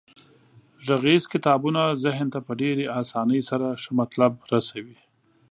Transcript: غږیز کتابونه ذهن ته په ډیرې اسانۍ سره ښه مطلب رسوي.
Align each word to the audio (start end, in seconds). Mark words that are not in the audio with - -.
غږیز 0.85 1.23
کتابونه 1.33 1.81
ذهن 2.03 2.27
ته 2.33 2.39
په 2.47 2.51
ډیرې 2.61 2.85
اسانۍ 3.01 3.41
سره 3.49 3.67
ښه 3.81 3.91
مطلب 3.99 4.31
رسوي. 4.51 4.97